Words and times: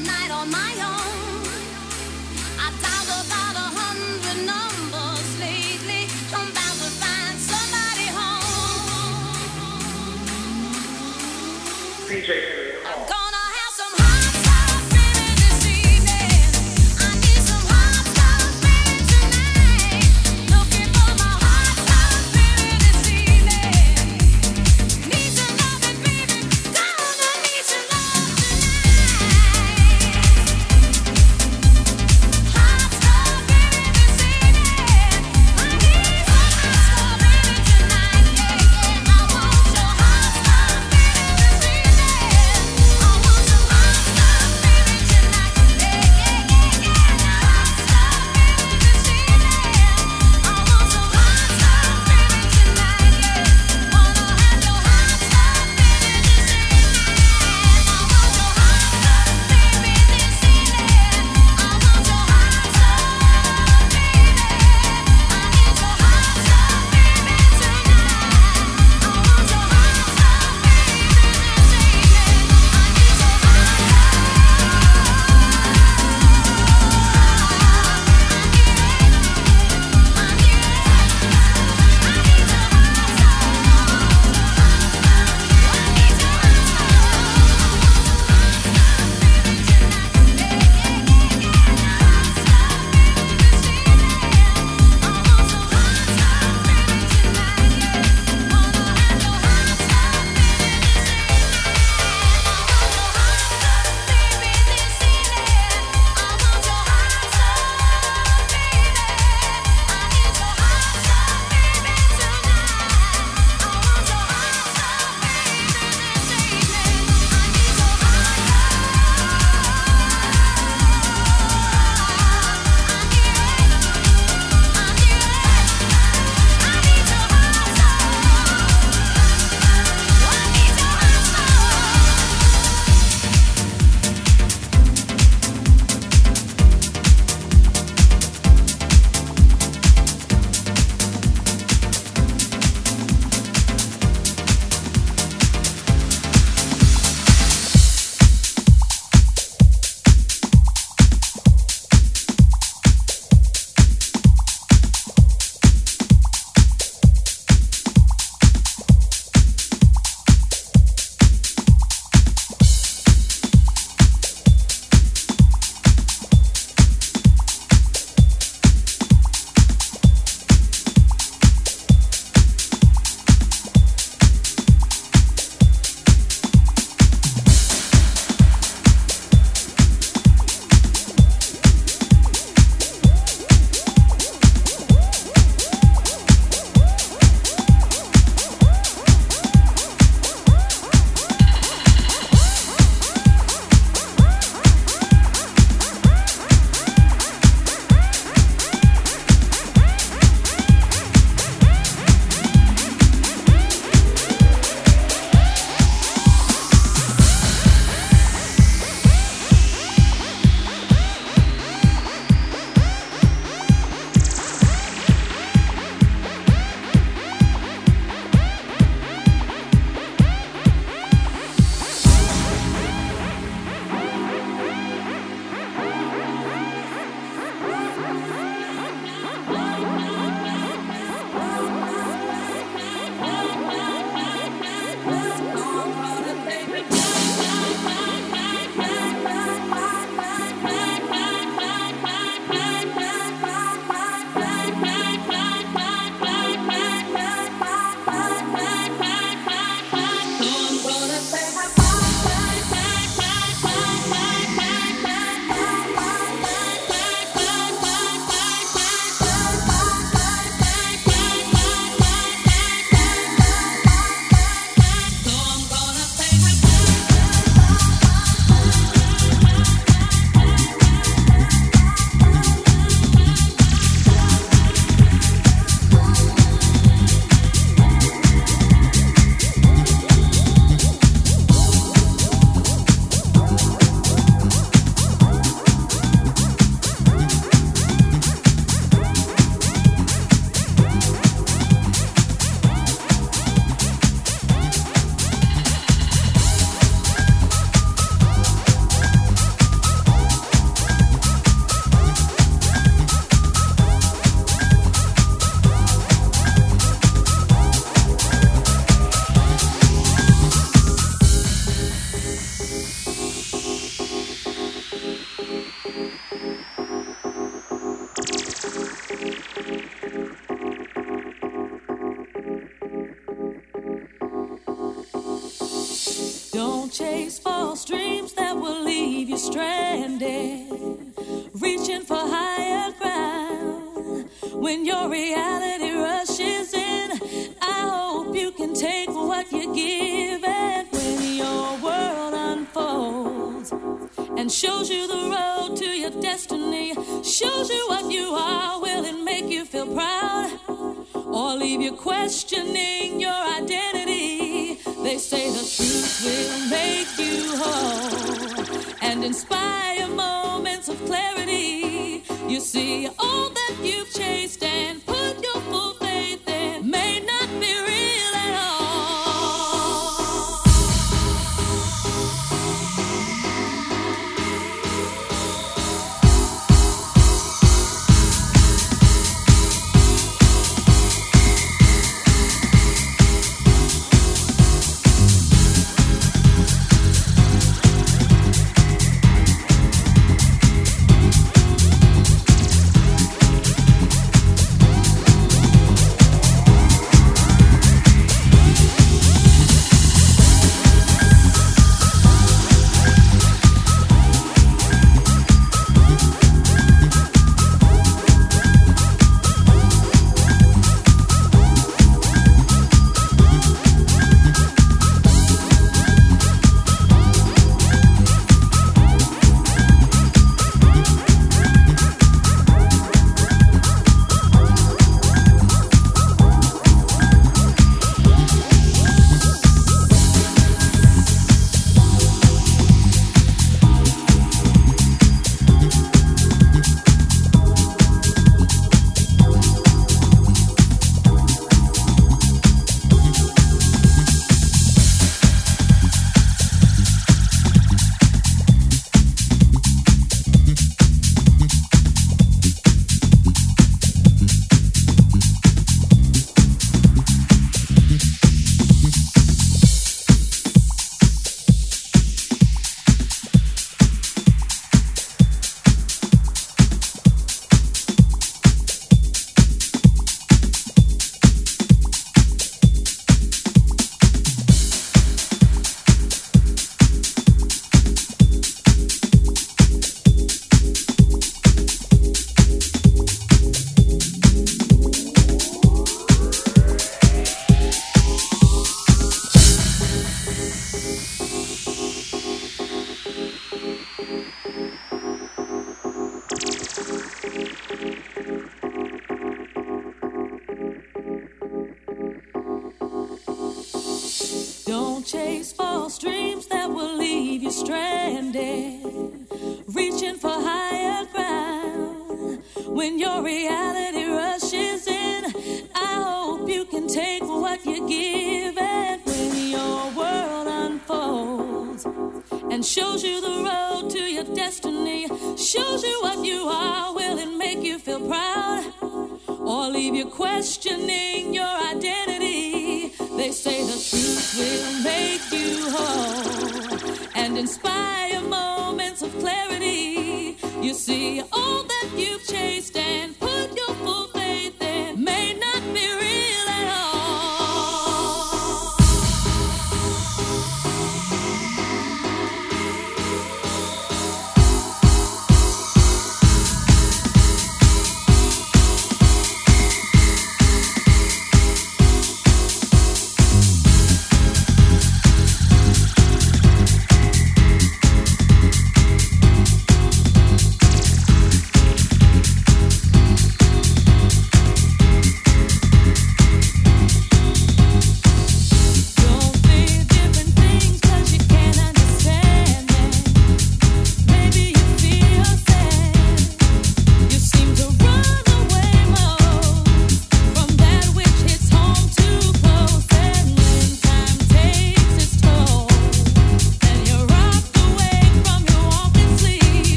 night. 0.00 0.23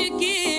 you 0.00 0.18
give. 0.18 0.57